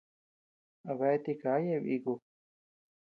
[0.89, 2.13] A bea tika ñeʼe biku.